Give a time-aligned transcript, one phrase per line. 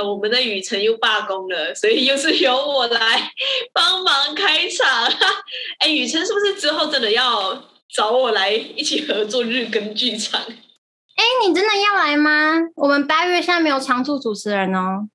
[0.00, 3.30] 个我们的雨辰又罢工了，所以又是由我来
[3.72, 5.04] 帮忙开场。
[5.80, 7.62] 哎，雨辰是不是之后真的要
[7.92, 10.40] 找我来一起合作日更剧场？
[10.40, 12.54] 哎，你真的要来吗？
[12.76, 15.08] 我们八月现在没有常驻主持人哦。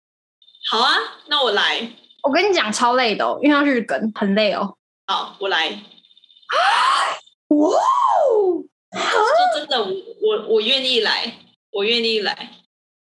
[0.70, 0.96] 好啊，
[1.28, 1.92] 那我来。
[2.24, 4.76] 我跟你讲，超累的哦，因为要日更，很累哦。
[5.08, 5.70] 好，我来。
[7.50, 8.64] 哇哦！
[8.92, 9.92] 说真的，我
[10.22, 11.40] 我我愿意来，
[11.72, 12.52] 我愿意来，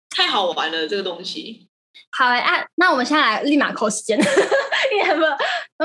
[0.09, 1.67] 太好玩了这个东西。
[2.11, 4.19] 好哎，啊，那我们现在来立马扣时间。
[4.19, 5.31] 你有没有？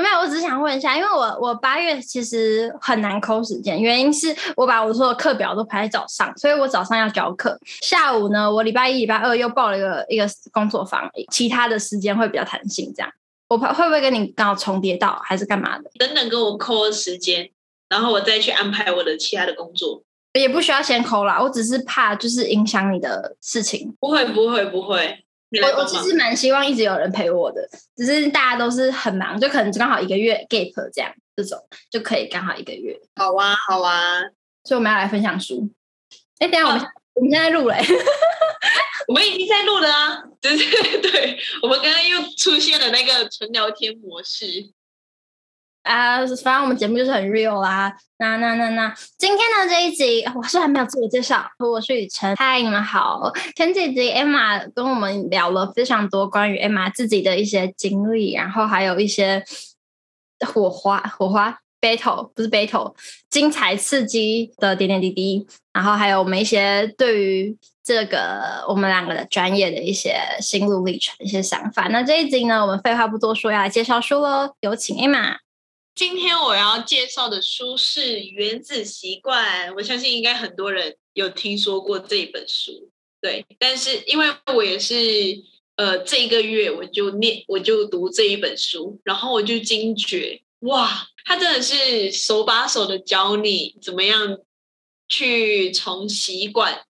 [0.01, 12.93] 没有，我只是想问一下，因为我我八月其实很难扣时间，原因是我把我所有课表都排在早上，所以我早上要教课，下午呢，我礼拜一、礼拜二又报了一个一个工作坊，其他的时间会比较弹性。
[12.95, 13.11] 这样，
[13.47, 15.89] 我怕会不会跟你刚好重叠到，还是干嘛的？
[15.97, 17.49] 等等，跟我扣时间。
[17.89, 20.03] 然后我再去安排我的其他的工作，
[20.33, 21.41] 也不需要先扣啦。
[21.41, 23.95] 我只是怕就是影响你的事情。
[24.01, 25.23] 不会不会不会，
[25.61, 31.57] 我我其实蛮希望一直有人陪我的，只是大家都是很忙，就可能刚好一个月 gap 这样，这种
[31.89, 32.99] 就可以刚好一个月。
[33.15, 34.21] 好啊好啊，
[34.63, 35.69] 所以我们要来分享书。
[36.39, 37.77] 哎，等下我们、啊、我们现在录嘞，
[39.07, 44.45] 我们已经在录了啊，对对 对，我们刚刚又出现了那个纯聊天模式。
[45.87, 47.95] 啊，反正我们节目就是很 real 啦。
[48.19, 52.35] 那那那那，今天的这一集，我是还没有自我介绍，我是雨辰。
[52.35, 53.31] 嗨，你们好。
[53.55, 59.41] 前几集 Emma 跟我们聊了非常多关于 Emma 自己的一些经历，然后还有一些
[60.45, 62.93] 火花火花 battle 不是 battle，
[63.29, 71.87] 精彩刺激的点点滴滴，然后还有我们一些对于这个我们两个的专业的一些心路历程、一些想法。
[71.87, 74.53] 那这一集呢，我们废话不多说，要来介绍书喽。
[74.59, 75.37] 有请 Emma。
[75.97, 83.43] 今天我要介绍的书是《原子习惯》，我相信应该很多人有听说过这本书，对。
[83.57, 84.93] 但是因为我也是，
[85.75, 94.37] 呃，这一个月我就念，我就读这一本书，然后我就惊觉，哇，他真的是手把手的教你怎么样
[95.07, 96.85] 去从习惯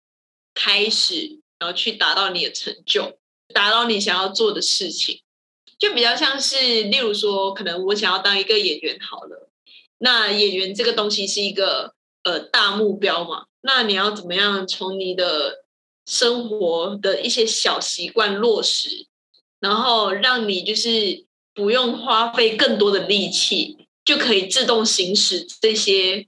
[0.52, 3.16] 开始，然后去达到你的成就，
[3.54, 5.22] 达到你想要做的事情。
[5.78, 9.50] 就比较像是，例如说，可能我想要当一个演员好了，
[9.98, 15.66] 那演员这个东西是一个呃大目标嘛，那你要怎么样从你的
[16.06, 19.06] 生活的一些小习惯落实，
[19.60, 26.26] 然后让你就是不用花费更多的力气，就可以自动行使这些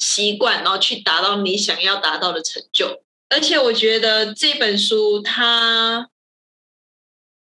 [0.00, 3.04] 习惯，然后去达到你想要达到的成就。
[3.28, 6.08] 而且我觉得这本书它。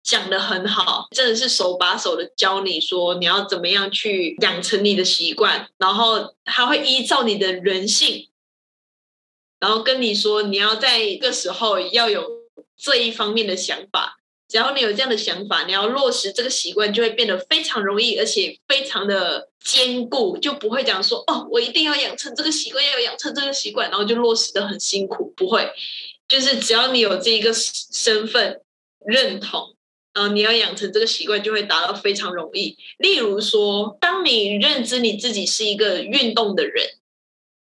[0.08, 8.30] 讲的很好，真的是手把手的教你说你要怎么样去养成你的习惯，然后他会依照你的人性，
[9.60, 12.26] 然后跟你说你要在这个时候要有
[12.78, 14.14] 这一方面的想法。
[14.48, 25.34] 只要你有这样的想法，你要落实这个习惯，就会变得非常容易，而且非常的坚固，就不会讲说哦，我一定要养成这个习惯，要养成这个习惯，然后就落实的很辛苦。
[25.36, 25.70] 不会，
[26.30, 28.62] 就是只要你有这一个身份
[29.06, 29.76] 认同。
[30.18, 32.76] 嗯，你要养成这个习惯，就会达到非常容易。
[32.98, 36.84] 例如说，当你认知你自己是一个运动的人，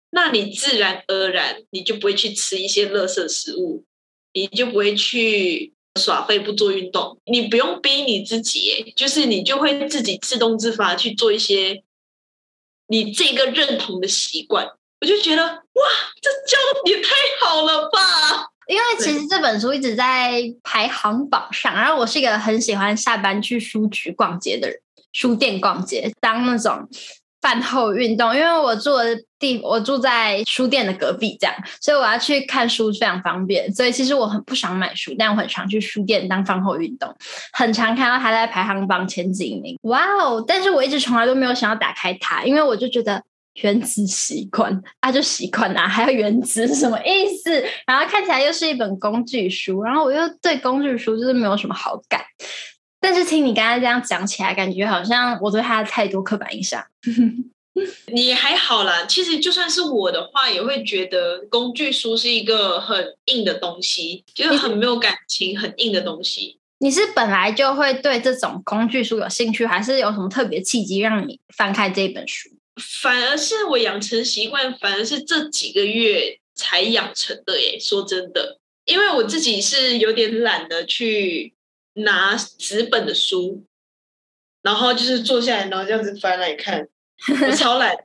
[0.08, 3.84] 那你自然而然你就不会去吃一些垃圾食物，
[4.32, 7.20] 你就不会去耍废不做运动。
[7.26, 11.82] 你不用逼你自己，就是你就会自己自动自发去做一些
[12.86, 14.66] 你这个认同的习惯。
[15.02, 15.84] 我就觉得，哇，
[16.22, 17.10] 这教的也太
[17.42, 18.48] 好了吧！
[18.66, 24.76] 因为其实这本书一直在排行榜上，然后我是一个很喜欢下班去书局逛街的人，
[25.12, 26.88] 书店逛街当那种
[27.40, 28.34] 饭后运动。
[28.34, 33.72] 因为我住的地，我住在书店的隔壁，这样，所以我要去看书非常方便。
[33.72, 37.14] 所以其实我很不想买书，但我很常去书店当饭后运动，
[37.52, 39.78] 很常看到它在排行榜前几名。
[39.82, 40.44] 哇哦！
[40.44, 43.22] 但是我一直从来都没有想要打开它，因为我就觉得。
[43.62, 47.64] 原子习惯啊，就习惯啊，还有原子是什么意思？
[47.86, 52.20] 然后看起来又是一本工具书，然后我又对工具书就是没有什么好感。
[53.00, 56.84] 但是听你刚才这样讲起来，感觉好像我对它太多刻板印象。
[58.12, 66.58] 你还好啦，其实就算是我的话，也会觉得工具书是一个很硬的东西，就是很没有感情、很硬的东西。
[66.78, 72.48] 你是本来就会对这种工具书有兴趣，还是有什么特别契机让你翻开这本书？
[72.76, 77.78] 反而是我养成习惯，反而是这几个月才养成的耶。
[77.80, 81.54] 说真的，因为我自己是有点懒得去
[81.94, 83.64] 拿纸本的书，
[84.62, 86.86] 然后就是坐下来，然后这样子翻来看，
[87.42, 88.04] 我超懒的。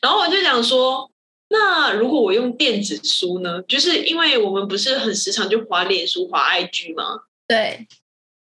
[0.00, 1.10] 然后我就想说，
[1.48, 3.62] 那如果我用电子书呢？
[3.62, 7.22] 就是因为我们不是很时常就滑脸书、滑 IG 吗？
[7.48, 7.88] 对，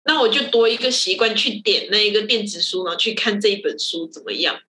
[0.05, 4.61] 那我就多一个习惯去点那一个电子书，然后去看这一本书怎么样。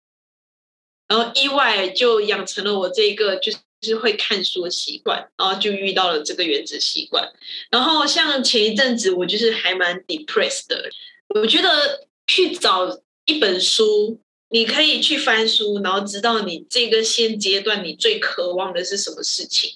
[1.14, 3.52] 然后意外就养成了我这个就
[3.84, 7.24] 是会看书的习惯，然后就遇到了这个原子习惯。
[7.70, 10.90] 然后像前一阵子我就是还蛮 depressed 的，
[11.36, 14.20] 我觉得去找一本书，
[14.50, 19.74] 你可以去翻书，然后知道你这个现阶段你最渴望的是什么事情。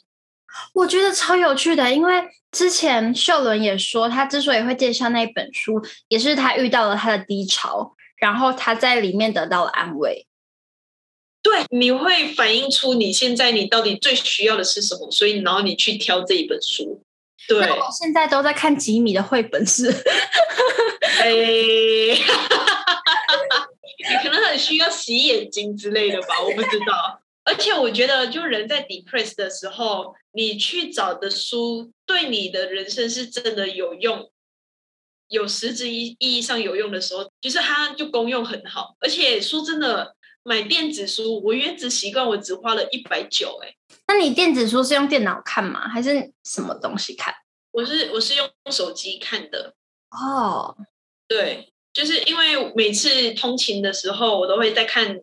[0.73, 2.13] 我觉得超有趣的，因为
[2.51, 10.26] 之前秀伦也说，他之所以会介绍那本书，也是他遇到了他的低潮，然后他在里面得到了安慰。
[11.49, 17.01] 对，你会反映出你现在你到底最需要的是什么，所以然后你去挑这一本书。
[17.47, 19.89] 对，我现在都在看吉米的绘本是，
[21.23, 21.29] 哎，
[24.09, 27.21] 你可能很需要洗眼睛之类的吧，我不知道。
[27.45, 34.29] 而且我觉得，就人在 depressed 的时候，你去找的书对你的人生是真的有用，
[35.29, 38.97] 有实质意意义上有用的时候，就是它就功用很好。
[38.99, 40.16] 而且说真的。
[40.47, 43.75] 买电子书，我原子习惯我只花了一百九，哎，
[44.07, 45.89] 那你电子书是用电脑看吗？
[45.89, 47.33] 还是什么东西看？
[47.71, 49.73] 我是我是用手机看的。
[50.09, 50.77] 哦，
[51.27, 55.19] 对，就是因为每次通勤的时候，我都会在看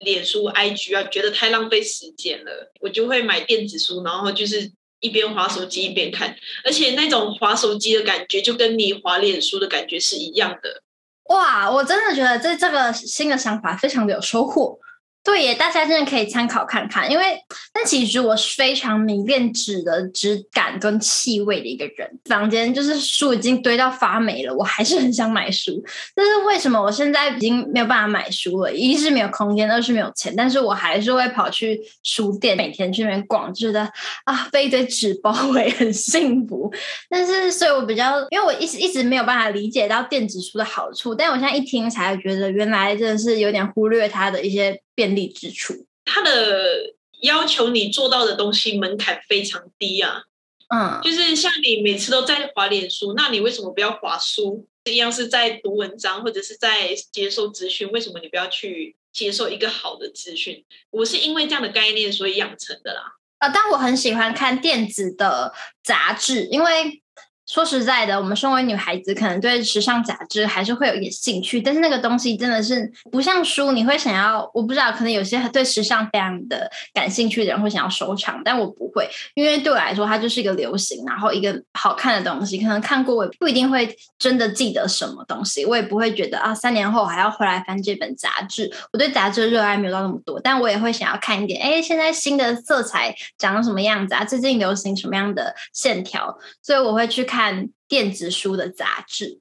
[0.00, 10.82] 脸书、IG 啊，觉得太浪费时间了，我就会买电子书，然后就是一边滑手机一边看，而且那种滑手机的感觉，就跟你滑脸书的感觉是一样的。
[11.24, 14.78] 哇，我真的觉得这这个新的想法非常的有收获。
[15.24, 17.24] 对耶，大家真的可以参考看看，因为
[17.72, 22.06] 但其实我是非常迷恋纸的质感跟气味的一个人。
[22.26, 25.82] 房间就是书已经堆到发霉了，我还是很想买书。
[26.14, 28.70] 但是为什么我现在已经没有办法买书了？
[28.70, 30.34] 一是没有空间，二是没有钱。
[30.36, 33.90] 但是我还是会跑去书店，每天去那边逛，觉得
[34.24, 36.70] 啊被一堆纸包围很幸福。
[37.08, 44.78] 但是所以我比较，因为我一直一直没有办法理解到电子书的好处，但我现在一听才觉得原来真的是有点忽略它的一些。
[44.94, 50.22] 便利之处，它的要求你做到的东西门槛非常低啊。
[50.68, 54.66] 嗯，就是像你每次都在滑脸书，那你为什么不要滑书？
[54.84, 60.64] 一样是在读文章或者是在接受资讯，为什么你不要去接受一个好的资讯？
[60.90, 63.14] 我是因为这样的概念所以养成的啦。
[63.38, 65.52] 啊，但我很喜欢看电子的
[65.82, 67.02] 杂志，因为。
[67.46, 88.72] 说实在的，我们身为女孩子，可能对时尚杂志还是会有一点兴趣，但是那个东西真的是不像书，你会想要，我不知道，可能有些对时尚非常的感兴趣的人会想要收藏，但我不会，因为对我来说，它就是一个流行，然后一个好看的东西，可能看过我也不一定会真的记得什么东西，我也不会觉得啊，三年后还要回来翻这本杂志。
[88.90, 94.24] 我对杂志的热爱没有到那么多，但我也会想要看一点，哎，现在新的色彩长什么样子啊？
[94.24, 96.38] 最近流行什么样的线条？
[96.62, 97.33] 所以我会去看。
[97.34, 99.40] 看电子书的杂志，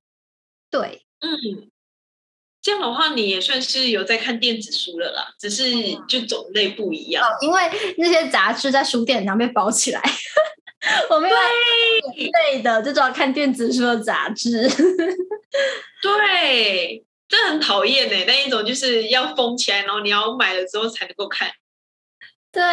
[0.72, 1.70] 对，嗯，
[2.60, 5.64] 这样的话你也算是有在看电子书了啦，只是
[6.08, 7.24] 就种类不一样。
[7.24, 7.62] 哦，因为
[8.00, 10.02] 那些杂志在书店上被包起来，
[11.12, 11.36] 我没有
[12.16, 14.68] 对的，就只要看电子书的杂志。
[16.02, 21.52] 对，这很讨厌哎，那一种就是要封起来，然后你要买了之后才能够看。
[22.52, 22.64] 对。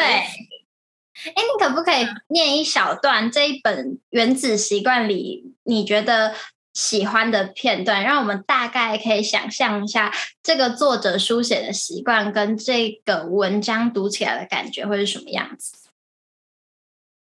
[1.25, 6.35] 哎，你可不可以念一小段这一本《原子习惯》里你觉得
[6.73, 10.13] 喜欢的片段，让我们大概可以想象一下
[10.43, 15.77] 这个作者书写的习惯跟这个文章读起来的感觉会是什么样子？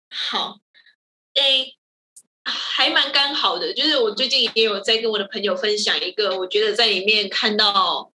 [0.10, 0.60] 好，
[1.36, 1.68] 哎，
[2.44, 8.12] 还蛮刚好的，就是我最近也有在跟我的朋友分享一个，我觉得在里面看到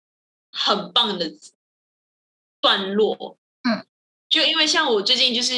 [0.52, 1.32] 很棒的
[2.60, 3.38] 段落。
[4.32, 5.54] 就因为像我最近就是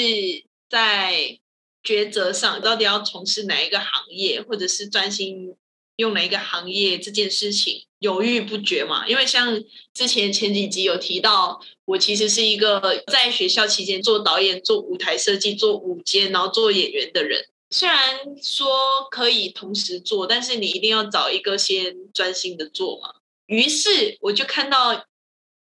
[0.68, 1.39] 在
[1.84, 5.56] 抉择上，到底要从事哪一个行业，或者是专心
[5.98, 9.08] 用哪一个行业这件事情犹豫不决嘛。
[9.08, 9.63] 因为像
[9.94, 17.46] 之前前几集有提到，我其实是一个在学校期间做导演、做舞台设计、做舞间，然后做演员的人。
[17.70, 18.68] 虽然说
[19.12, 23.13] 可以同时做，但是你一定要找一个先专心的做嘛。
[23.46, 24.96] 于是我就看到《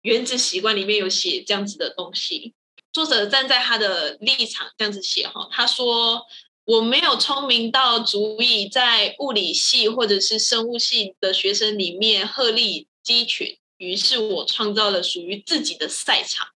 [0.01, 2.53] 原子习惯》里面有写这样子的东西。
[2.93, 6.27] 作者站在他的立场这样子写哈，他说
[6.63, 16.49] ：“我没有聪明到足以在物理系或者是生物系的学生里面鹤立鸡群，于是我创造了属于自己的赛场，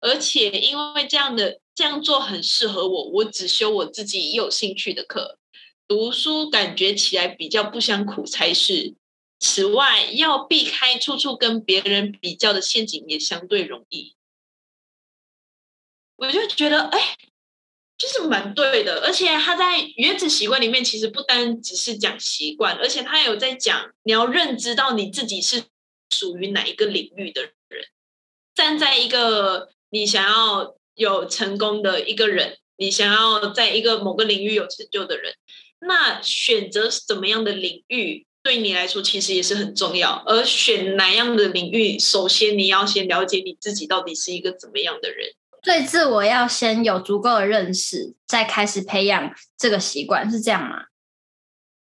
[0.00, 5.38] 而且因为这样的这样做很适合我，我只修我自己有兴趣的课，
[5.86, 8.94] 读书感觉起来比较不想苦差事。
[9.38, 14.16] 此外，要避开处处跟别人比较的陷阱也相对容易。”
[16.18, 17.16] 我就觉得，哎，
[17.96, 19.02] 就是蛮对的。
[19.02, 25.62] 而且他在原子习惯里面，其实不单只是讲习惯，而且他有在讲你要认知到你自己是
[26.10, 27.52] 属于哪一个领域的人。
[28.52, 35.36] 站在一个你想要有成功的一个人，你想要在一个某个领域有成就的人，
[35.78, 40.20] 那选择怎么样的领域对你来说其实也是很重要。
[40.26, 45.32] 而选哪样的领域，首先你要先了解你自己到底是一个怎么样的人。
[45.62, 50.86] 对自我要先有足够的认识，再开始培养这个习惯，是这样吗？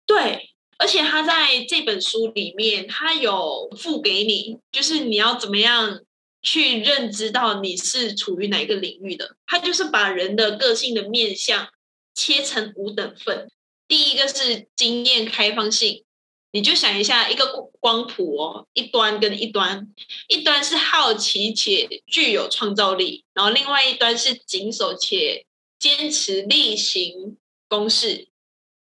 [0.06, 6.00] 对，而且他在这本书里面，他有付给你，就是你要怎么样。
[6.42, 11.68] 去认知到你是处于哪一个领域的，他就是把人的个性的面相
[12.14, 13.50] 切成五等份。
[13.86, 16.02] 第一个是经验开放性，
[16.52, 17.46] 你就想一下一个
[17.78, 19.88] 光谱哦，一端跟一端，
[20.28, 25.46] 一端是好奇且具有创造力，然后另外一端是谨守且
[25.78, 27.36] 坚持例行
[27.68, 28.28] 公事。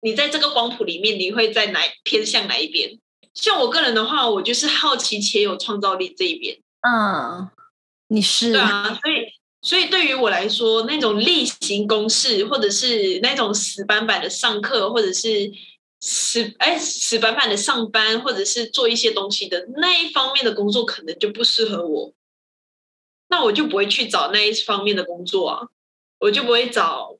[0.01, 2.99] 你在这个光谱里面，你会在哪偏向哪一边？
[3.35, 6.57] 像我个人的话，我就是好奇且有创造力这一边。
[6.81, 7.47] 嗯，
[8.07, 9.27] 你是对啊，所以
[9.61, 15.51] 所以对于我来说，那种例行公事，或者是那种死板板的上课，或者是
[16.01, 22.13] 死哎死板板的上班，或者是做一些东西的那一方面的工作，可能就不适合我。
[23.29, 25.67] 那我就不会去找那一方面的工作啊，
[26.19, 27.17] 我就不会找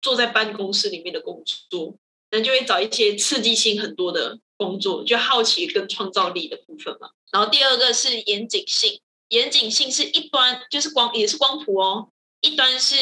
[0.00, 1.96] 坐在办公室里面的工作，
[2.30, 7.10] 那就会找一些刺激性很多的工作，就好奇跟创造力的部分嘛。
[7.32, 12.96] 然后第二个是严谨性，严谨性是一端就是光也是光谱哦，一端是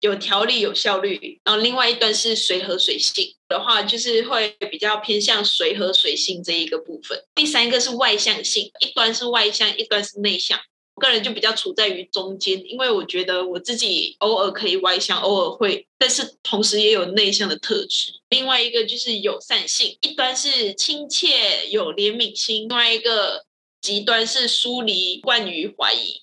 [0.00, 7.24] 有条理有效率，然后另外一端是随和随性的话，就是会比较偏向随和随性这一个部分。
[7.34, 10.58] 第三个是外向性，一端是外向，一端是内向。
[10.94, 18.12] 我个人就比较处在于中间，因为我觉得我自己偶尔可以外向，偶尔会，但是同时也有内向的特质。
[18.30, 23.44] 另外一个就是友善性，一端是亲切有怜悯心，另外一个。
[23.82, 26.22] 极端是疏离、惯于怀疑，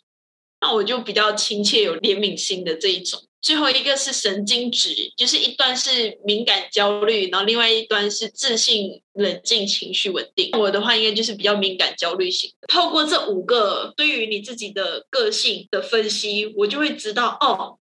[0.61, 3.21] 那我就比较亲切、有怜悯心的这一种。
[3.41, 10.49] 最后一个是神经质，就是一段是敏感、焦虑，然后另外一端是自信、冷静、情绪稳定。
[10.59, 12.51] 我的话应该就是比较敏感、焦虑型。
[12.67, 17.79] 透过这五个对于你自己的个性的分析，我就会知道哦，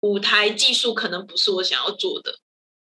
[0.00, 2.38] 舞台技术可能不是我想要做的，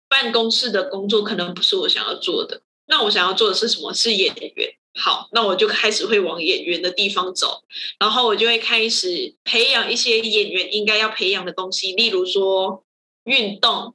[0.08, 2.62] 办公室的工作可能不是我想要做的。
[2.86, 3.94] 那我想要做的是什么？
[3.94, 4.74] 是演员。
[4.94, 7.62] 好，那我就开始会往演员的地方走，
[8.00, 12.84] 然后我就会开始培养一些演员应该要培养的东西，例如说
[13.24, 13.94] 运动，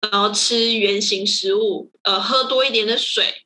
[0.00, 3.44] 然后吃原型食物，呃，喝多一点的水，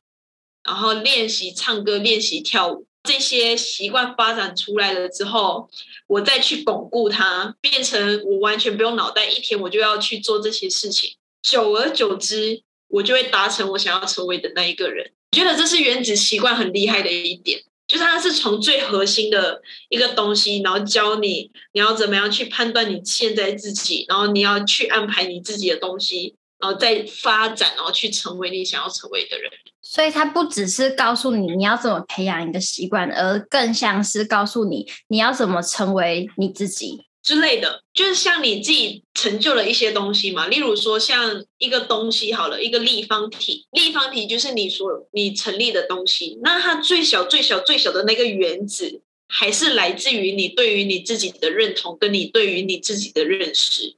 [0.64, 5.68] 然后练习唱歌、练习跳舞，这些习惯发展出来了之后，
[6.06, 15.12] 我再去巩固它，变成我完全不用脑袋，一天我就要去做这些事情，久而久之，我就会达成我想要成为的那一个人。
[15.32, 29.50] 我觉得这是原子习惯很厉害的一点，就是它是从最核心的一个东西，然后教你你要怎么样去判断你现在自己，然后你要去安排你自己的东西，然后再发展，然后去成为你想要成为的人。
[29.82, 37.06] 所以它不只是告诉你你要怎么培养一个习惯，而更像是告诉你你要怎么成为你自己。
[37.26, 53.96] 之类的，就是像你自己成就了一些东西嘛，例如说像一个东西好了，一个立方体，立方体就是你所你成立的东西，那它最小最小最小的那个原子，还是来自于你对于你自己的认同，跟你对于你自己的认识。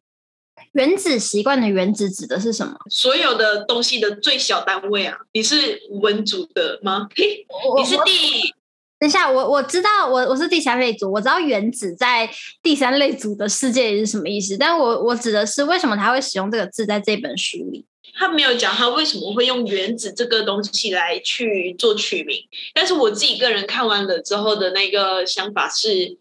[0.72, 2.78] 原子习惯的原子指的是什么？
[2.90, 7.08] 所有的东西的最小单位啊，你是文组的吗？
[7.14, 8.54] 嘿，你是第。
[8.98, 12.28] 等一下，我我知道，我我是第三类组，我知道原子在
[12.62, 17.84] 第三类组的世界里是什么意思，但我我指的是为什么他会使用这个字在这本书里？
[18.18, 22.36] 他没有讲他为什么会用原子这个东西来去做取名，
[22.74, 26.16] 但是我自己个人看完了之后的那个想法是，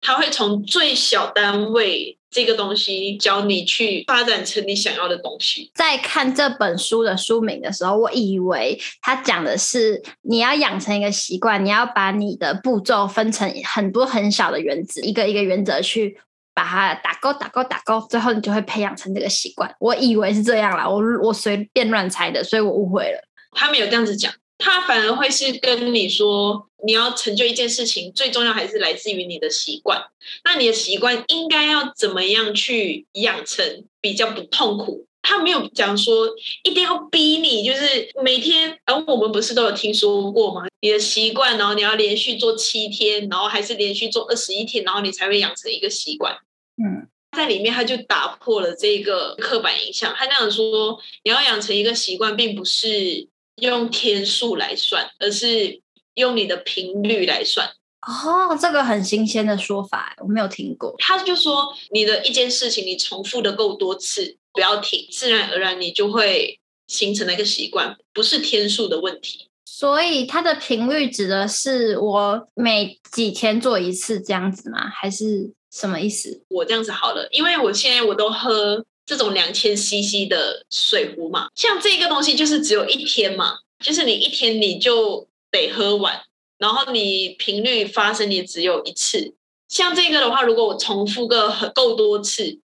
[0.00, 2.16] 他会从最小单位。
[2.30, 5.70] 这个东西教你去发展成你想要的东西。
[5.74, 16.20] 在看这本书的书名的时候，我以为他讲的是你要养成一个习惯，你要把你的步骤分成很多很小的原子，一个一个原则去
[16.52, 19.74] 把它打勾、打勾、打勾，最后你就会培养成这个习惯。
[19.80, 23.26] 我以为是这样啦，我我随便乱猜的，所以我误会了。
[23.52, 24.30] 他没有这样子讲。
[24.58, 30.04] 他反而会是跟你说，你要成就一件事情，最重要还是来自于你的习惯。
[30.44, 35.06] 那你的习惯应该要怎么样去养成比较不痛苦？
[35.22, 36.28] 他没有讲说
[36.62, 38.78] 一定要逼你，就是每天。
[38.86, 40.66] 然后我们不是都有听说过吗？
[40.80, 46.34] 你的习惯，然后你要连续做七天，然后还是连续做二十一天，然后你才会养成一个习惯。
[46.82, 50.14] 嗯，在里面他就打破了这个刻板印象。
[50.16, 53.28] 他那样说，你要养成一个习惯，并不是
[53.60, 55.80] 用天数来算，而是
[56.14, 57.68] 用你的频率来算。
[58.06, 60.94] 哦，这个很新鲜的说法，我没有听过。
[60.98, 69.48] 他就说，你的一件事情，你重复的够多次，不要停，自然而然你就会形成那个习惯，不是天数的问题。
[69.64, 74.88] 所以它的频率指的是我每几天做一次这样子吗？
[74.88, 76.42] 还是什么意思？
[76.48, 86.20] 我这样子好了，因为我现在我都喝这种两千 CC 的水壶嘛，像这个东西就是只有一天嘛，就是你一天你就得喝完，
[86.58, 89.34] 然后你频率发生也只有一次。
[89.70, 92.60] 像这个的话，如果我重复个很够多次，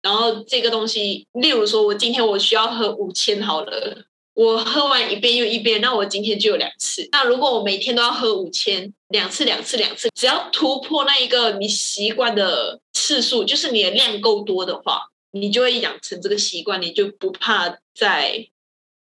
[0.00, 4.04] 然后这个东西，例如说我今天我需要喝五千好了。
[4.34, 7.08] 我喝完一遍又一遍，那我今天就有两次。
[7.10, 18.48] 那如果我每天都要喝五千，两次两次两次，只要突破那一个你习惯的次数，就是你的量够多的话，你就会养成这个习惯，你就不怕再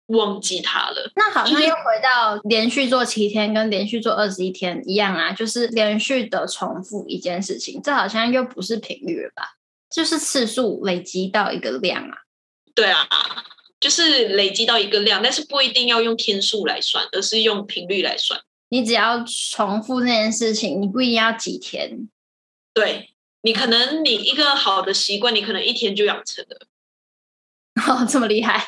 [0.08, 1.12] 忘记它了。
[1.16, 9.58] 那好像又回到连续做七天跟连续做二十一天一样啊，就是连续的重复一件事情，这好像又不是频率了吧？
[9.90, 12.18] 就是次数累积到一个量啊。
[12.74, 13.08] 对啊。
[13.80, 18.42] 就是累积到一个量，但是不一定要用天数来算，而是用频率来算。
[18.70, 22.10] 你只要重复那件事情，你不一定要几天。
[22.74, 26.68] 对，你可能你一个好的习惯，你可能一天就养成了。
[27.88, 28.66] 哦，这么厉害！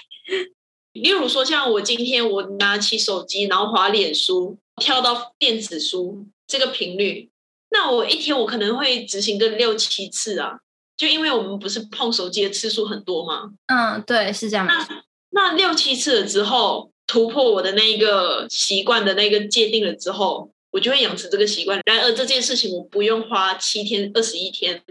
[0.94, 7.30] 例如说，像我今天我拿起手机，然后滑脸书，跳到电子书这个频率，
[7.70, 10.60] 那我一天我可能会执行个六七次啊。
[10.98, 13.52] 就因为我们不是碰手机的次数很多吗？
[13.68, 14.68] 嗯，对，是这样。
[14.68, 21.82] 那那六七次了之后，突破我的那一个习惯的那个界定了之后，我就会养成这个习惯。
[21.86, 24.84] 然而这件事情我不用花七天、二十一天，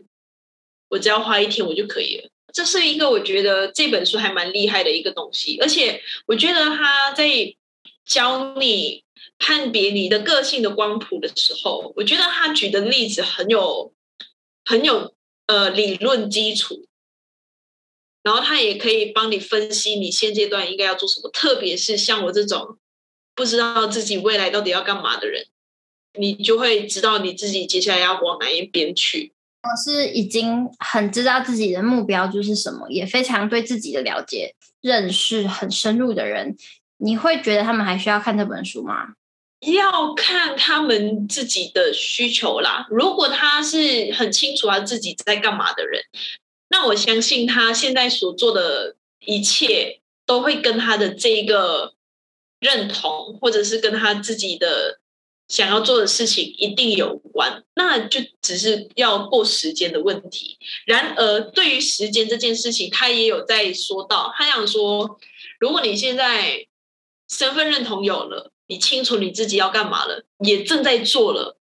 [0.89, 2.29] 我只要花一天我就可以了。
[2.53, 7.29] 这是一个我觉得这本书还蛮厉害的一个东西，而且我觉得他在
[8.05, 9.05] 教你
[9.39, 13.93] 判别你的个性的光谱的时候，我觉得他举的例子很有
[14.65, 15.15] 很有。
[15.51, 16.87] 呃，理论基础，
[18.23, 22.77] 然后他也可以帮你分析你现阶段应该要做什么，特别是像我这种
[23.35, 25.47] 不知道自己未来到底要干嘛的人，
[26.19, 29.33] 你就会知道你自己接下来要往哪一边去。
[29.63, 36.57] 我是已经很知道自己的目标就是什么，也非常对自己的了解、认识很深入的人，
[36.99, 39.15] 你会觉得他们还需要看这本书吗？
[39.61, 42.87] 要看他们自己的需求啦。
[42.89, 46.01] 如果他是很清楚他自己在干嘛的人，
[46.71, 48.95] 那我相信他现在所做的
[49.27, 51.95] 一切都会跟他的这个
[52.61, 55.01] 认同，或者是跟他自己的
[55.49, 57.65] 想要做的事情一定有关。
[57.75, 60.59] 那就只是要过时间的问题。
[60.87, 65.19] 然而，对于时间这件事情，他也有在说到，他想说，
[65.59, 66.67] 如果你现在
[67.29, 68.53] 身份认同有了。
[68.71, 71.57] 你清楚你自己要干嘛了，也正在做了，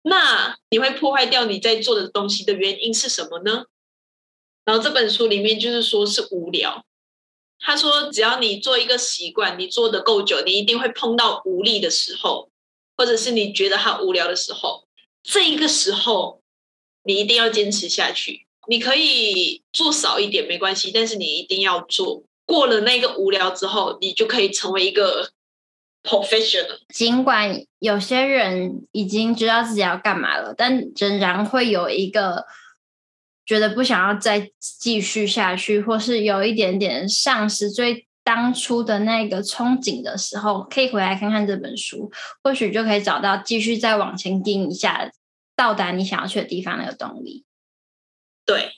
[0.00, 3.66] 那你会破坏掉你在做的东西的原因是什么呢？
[4.64, 6.86] 然后这本书里面就是说是无聊。
[7.60, 12.48] 他说，只要你做一个习惯，你做得够久，你一定会碰到无力的时候，
[12.96, 14.86] 或者是你觉得它无聊的时候，
[15.22, 16.42] 这一个时候
[17.04, 18.46] 你一定要坚持下去。
[18.68, 22.24] 你可以做少一点没关系，但是你一定要做。
[22.44, 25.30] 过了那个无聊之后，你就可以成为一个。
[26.08, 32.46] professional，尽管有些人已经知道自己要干嘛了，但仍然会有一个
[33.44, 42.10] 觉得不想要再继续下去，或是有一点点丧失最当初的那个憧憬的时候，可以回来看看这本书，
[42.42, 45.08] 或许就可以找到继续再往前进一下，
[45.54, 47.44] 到达你想要去的地方那个动力。
[48.44, 48.72] 对。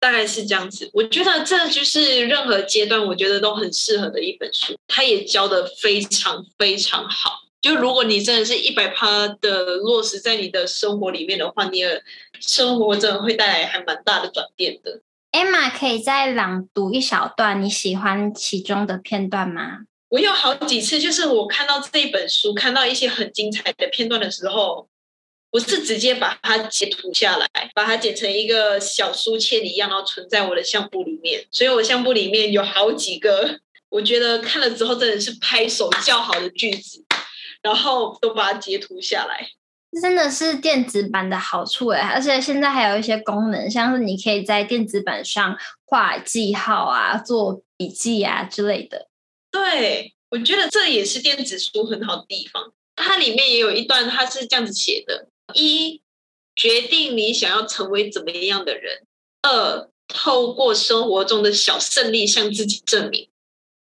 [0.00, 4.74] 大概是这样子，我觉得这就是任何阶段，我觉得都很适合的一本书。
[4.86, 7.30] 它也教的非常非常好。
[7.62, 12.02] 就如果你真的是一百趴的落实在你的生活里面的话，你的
[12.38, 15.00] 生活真的会带来还蛮大的转变的。
[15.34, 19.80] Emma 可以再朗读一小段你喜欢其中的片段吗？
[20.10, 24.88] 我有好几次，就是我看到这一本书，看到一些很精彩的片段的时候。
[25.50, 31.44] 我是直接把它截图下来，把它剪成一个小书签一样，然后存在我的相簿里面。
[31.50, 33.58] 所以我相簿里面有好几个，
[33.90, 37.04] 我觉得看了之后真的是拍手叫好的句子，
[37.62, 39.48] 然后都把它截图下来。
[40.00, 49.08] 真的是电子版的好处哎，而且现在还有一些功能，像是你可以在电子版上画记号啊、做笔记啊之类的。
[49.50, 52.72] 对，我觉得这也是电子书很好的地方。
[52.96, 55.28] 它里面也有一段，它是这样子写的。
[55.52, 56.00] 一，
[56.56, 59.02] 决定你想要成为怎么样的人。
[59.42, 63.28] 二，透过生活中的小胜利向自己证明。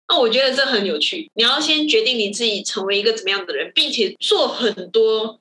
[0.08, 1.30] 那我觉得这很有趣。
[1.36, 5.40] 你要先决定你自己成为一个怎么样的人，并且做很多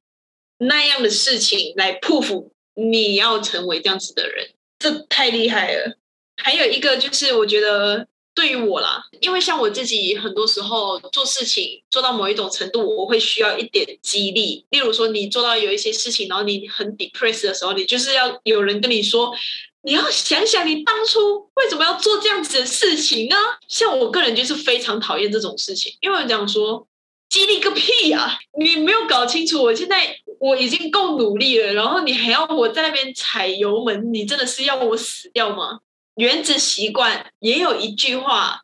[0.58, 5.96] 那样的事情来铺服你要成为这样子的人，这太厉害了。
[6.36, 14.64] 还有一个就是，我觉得对于我啦，因为像我自己很多时候做事情做到某一种程度，我会需要一点激励。
[14.70, 19.34] 例如说，你做到有一些事情，然后你很 depressed 的时候，你就是要有人跟你说。
[19.82, 23.36] 你要想想，你当初为什么要做这样子的事情呢？
[23.68, 26.86] 像我个人就是非常讨厌这种事情，因为我讲说
[27.28, 28.38] 激励个屁呀！
[28.58, 35.80] 你没有搞清楚，我现在我已经够努力了，然后你还要我在那边踩油门，你真的是要我死掉吗？
[36.14, 38.62] 原子习惯也有一句话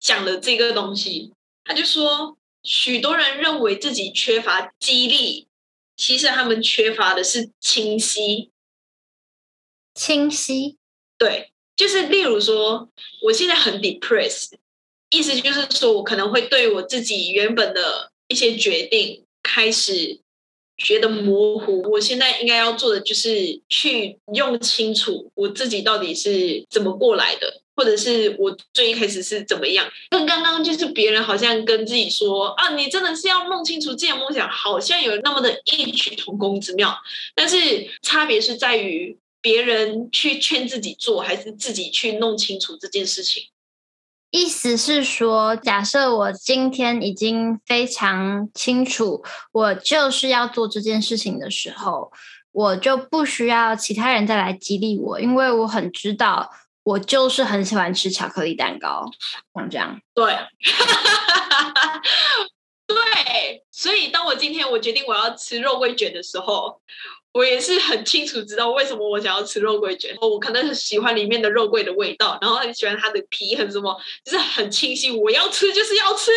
[0.00, 1.32] 讲了这个东西，
[1.64, 5.46] 他就说，许多人认为自己缺乏激励，
[5.96, 8.50] 其实他们缺乏的是清晰。
[9.94, 10.78] 清晰，
[11.16, 12.90] 对，就是例如说，
[13.22, 14.54] 我现在很 depressed，
[15.10, 20.18] 意思就是说我可能会对我自己原本的一些决定开始
[20.76, 21.82] 觉得模糊。
[21.90, 29.88] 我现在应该要做的就是去用清楚我自己到底是怎么过来的，或者是我最一开始是怎么样。
[30.10, 36.96] 跟刚刚就是别人好像跟自己说啊，你真的是要弄清楚自己的梦想，好像有那么的异曲同工之妙，
[37.34, 37.56] 但是
[38.02, 39.18] 差别是在于。
[39.42, 43.44] 别人去劝自己做，还是自己去弄清楚这件事情？
[44.36, 52.12] 意思是说，假设我今天已经非常清楚，我就是要做这件事情的时候，
[52.52, 56.50] 我就不需要其他人再来激励我，因为我很知道，
[56.82, 59.10] 我就是很喜欢吃巧克力蛋糕，
[59.54, 59.98] 像这样。
[60.14, 60.26] 对，
[62.86, 66.82] 对，所以当我今天我决定我要吃肉桂卷的时候。
[67.36, 73.94] 我也是很清楚知道为什么我想要吃肉桂卷，我可能很喜欢里面的肉桂的味道，然后很喜欢它的皮，很什么，
[74.24, 76.30] 就是很清晰，我要吃就是要吃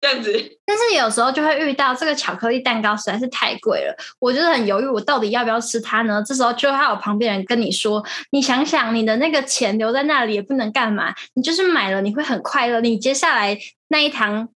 [0.00, 0.32] 这样子。
[0.66, 6.20] 但是有时候就会遇到这个巧克力蛋糕实在是太贵了，我就是很犹豫，我到底要不要吃它呢？
[6.26, 13.56] 这时候就还有旁边人跟你说，你想想，你的那个钱留在那里也不能干嘛，你就是买了，你会很快乐，你接下来
[13.88, 14.48] 那一堂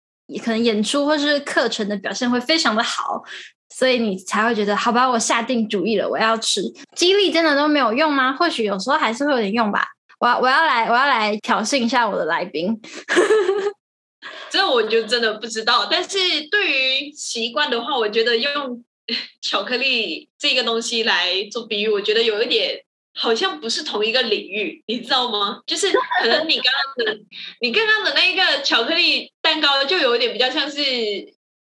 [0.45, 3.23] 可能演出或是课程的表现会非常的好。
[3.71, 6.63] 所以你才会觉得好吧，我下定主意了，我要吃。
[6.95, 8.33] 激励真的都没有用吗？
[8.33, 9.85] 或许有时候还是会有点用吧。
[10.21, 12.81] 我我要来我要来挑衅一下我的来宾。
[14.49, 15.87] 这我就真的不知道。
[15.91, 16.19] 但是
[16.51, 18.85] 对于习惯的话，我觉得用
[19.43, 22.81] 巧克力这个东西来做比喻，我觉得有一点
[23.15, 25.61] 好像不是同一个领域，你知道吗？
[25.67, 27.19] 就是可能你刚刚的
[27.61, 30.81] 你刚刚的那一个巧克力蛋糕，就有一点比较像是。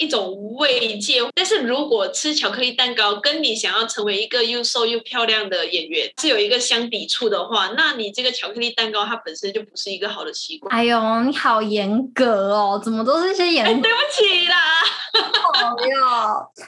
[0.05, 10.75] 一种慰藉，但是如果吃巧克力蛋糕跟你想要成为一个又瘦又漂亮的演员是有一个相抵触的话，那你这个巧克力蛋糕它本身就不是一个好的习惯。
[10.77, 13.71] 哎呦，你好严格哦，怎么都是一些严格？
[13.71, 14.57] 哎，对不起啦。
[15.15, 16.07] 哦哟，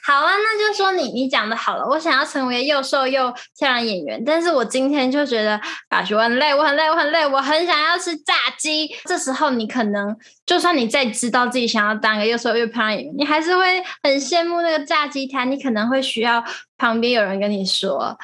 [0.03, 1.85] 好啊，那就说你你讲的好了。
[1.87, 8.89] 我想要成为又瘦又漂亮演员，但是我今天就觉得啊，我很累，我很累，我很累，我很想要吃炸鸡。
[9.05, 15.51] 这时候你可能就算你再知道自己想要当个又瘦又漂亮演员，你还是会很羡慕那个炸鸡摊。
[15.51, 16.43] 你可能会需要
[16.79, 18.17] 旁边有人跟你说，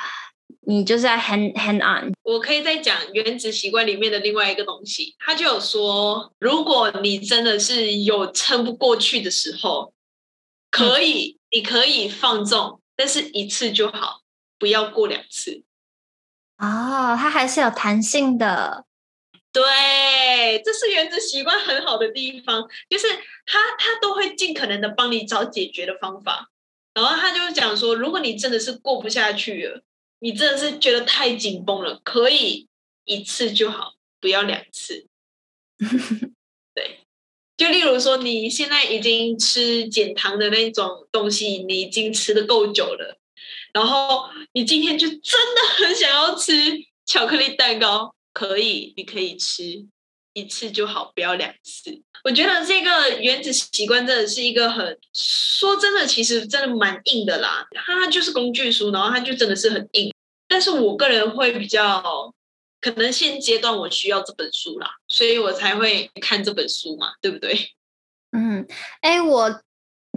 [0.67, 2.13] 你就是要 hand hand on。
[2.23, 9.93] 我可以再讲《原子习惯》里面的另外一个东西，他就有说，如果你真的是有撑不过去的时候。
[10.75, 14.23] 可以，你可以放纵，但是一次就好，
[14.59, 15.65] 不要过两次。
[16.57, 18.87] 哦，它还是有弹性的。
[19.53, 23.07] 对，这是原子习惯很好的地方，就是
[23.47, 26.51] 他他都会尽可能的帮你找解决的方法。
[26.95, 29.83] 然后他就讲说，如果你真的是过不下去了，
[30.21, 32.69] 你真的是觉得太紧绷了，可以
[33.05, 35.07] 一次就好，不要两次。
[36.75, 37.01] 对。
[37.57, 43.19] 就例如说，你现在已经吃减糖的那种东西，你已经吃的够久了，
[43.73, 46.53] 然后你今天就真的很想要吃
[47.07, 49.87] 巧克力蛋糕，可以，你可以吃
[50.33, 52.03] 一次就好，不要两次。
[52.25, 57.67] 我觉得这个原子习惯真的是一个很，说真的，其实真的蛮硬的啦。
[57.75, 60.13] 它就是工具书，然后它就真的是很硬。
[60.49, 62.35] 但是我个人会比较。
[62.81, 67.57] 可能现阶段我需要这本书啦，所以我才会看这本书嘛，对不对？
[68.33, 68.67] 嗯，
[69.03, 69.63] 哎，我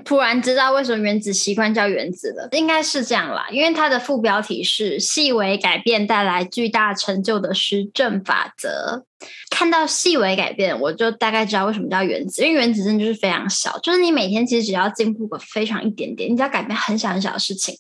[0.06, 9.04] 突然知道为什么原子习惯叫原子了，应该是这样啦，因为它的副标题是“细微改变带来巨大成就的实证法则”。
[9.50, 17.76] 看到细微改变，我就大概知道为什么叫原子，因为原子真的就是非常小，就是你每天其实只要进步个非常一点点，你只要改变很小很小的事情。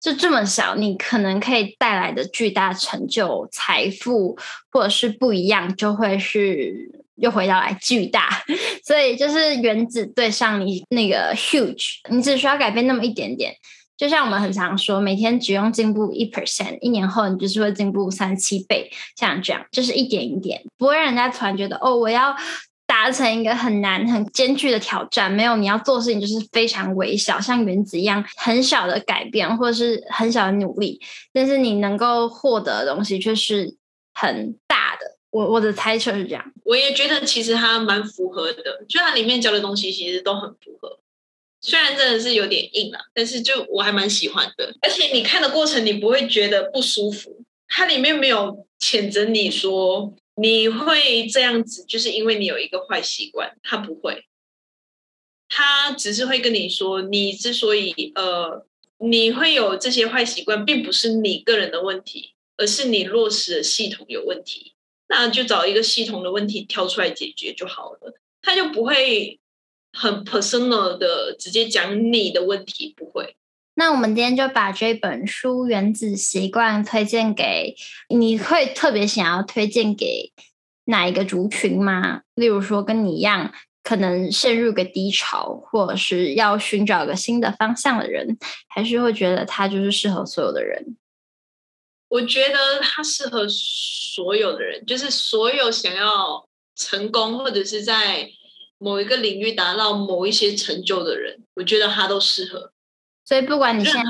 [0.00, 4.34] 就这么小，你可能可以带来的巨大成就、财富，
[4.70, 8.28] 或者是不一样，就会是又回到来巨大。
[8.84, 13.54] 所以就是原子对上你那个 huge，你只需要改变那么一点点。
[13.96, 22.36] 就像我们很常说，每天只用进步一 percent，一年后你就是会进步三七倍，像这样，就是一点一点，不会让人家突然觉得哦，我要。
[22.86, 31.00] 达成一个很难、很艰巨的挑战，没有你要做事情就是非常微小，像原子一样很小的改变，或者是很小的努力，
[31.32, 33.76] 但是你能够获得的东西却是
[34.12, 34.89] 很大。
[35.30, 40.98] 我我的猜测是这样，我也觉得其实它蛮符合的，就它里面教的东西其实都很符合，
[41.60, 50.14] 虽然真的是有点硬啊，但是就我还蛮喜欢的，而且你看的过程你不会觉得不舒服，它里面没有谴责你说。
[50.36, 53.58] 你会这样子，就是因为你有一个坏习惯。
[53.62, 54.24] 他不会，
[55.50, 58.64] 他只是会跟你说，你之所以呃，
[58.96, 64.72] 你会有这些坏习惯，并不是你个人的问题，而是你落实的系统有问题。
[65.10, 68.14] 那就找一个系统的问题挑出来解决就好了。
[68.40, 69.40] 他就不会
[69.92, 73.34] 很 personal 的直接讲你的问题，不会。
[73.74, 77.74] 那我们今天就把这本书《原子习惯》推荐给
[78.08, 80.32] 你，会特别想要推荐给
[80.84, 82.22] 哪一个族群吗？
[82.34, 90.96] 例如说跟你一样，可能陷入个低潮，或者是要寻找一个新的方向的人，还是会觉得它就是适合所有的人？
[92.10, 98.28] 我觉得它适合所有的人，就是所有想要成功或者是在
[98.78, 102.72] 某一个领域达到某一些成就的人，我觉得它都适合。
[103.30, 104.02] 所以，不管你现在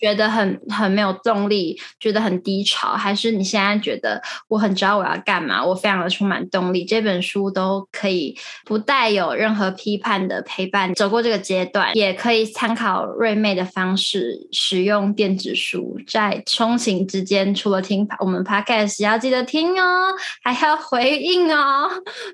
[0.00, 21.88] 觉得很很没有动力，觉得很低潮，还是你现在觉得我很知道我要干嘛，我非常的充满动力，这本书都可以不带有任何批判的陪伴走过这个阶段，也可以参考瑞妹的方式使用电子书，在通勤之间，除了听我们 Podcast 要记得听哦，还要回应哦。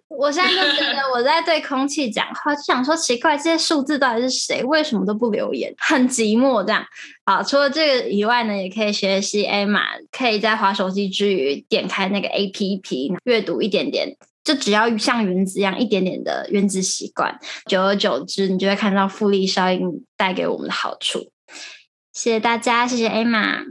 [0.08, 4.64] 我现在就觉得我在对空气讲话，就想说奇怪，这些数字到底是谁？
[4.64, 5.74] 为什么都不留言？
[5.76, 6.29] 很急。
[6.30, 6.86] 题目这样
[7.24, 21.32] 好，除了这个以外呢，也可以学习 Emma，可以在滑手机之余点开那个 APP 阅读一点点，就只要像原子一样一点点的原子习惯，久而久之，你就会看到复利效应带给我们的好处。
[22.12, 23.64] 谢谢大家，谢谢 Emma，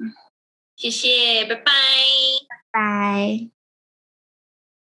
[0.76, 1.72] 谢谢，拜拜，
[2.50, 3.59] 拜拜。